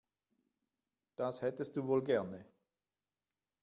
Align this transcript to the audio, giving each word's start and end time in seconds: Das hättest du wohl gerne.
Das 1.15 1.43
hättest 1.43 1.75
du 1.75 1.85
wohl 1.85 2.03
gerne. 2.03 2.43